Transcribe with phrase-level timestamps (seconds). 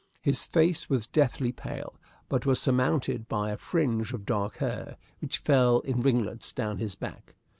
[0.23, 1.93] His face was deathly pale,
[2.27, 6.95] but was surmounted by a fringe of dark hair which fell in ringlets down his
[6.95, 7.35] back.